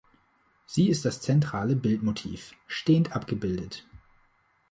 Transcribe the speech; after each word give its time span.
Sie 0.65 0.89
ist 0.89 1.05
das 1.05 1.21
zentrale 1.21 1.75
Bildmotiv; 1.75 2.55
stehend 2.65 3.15
abgebildet. 3.15 3.85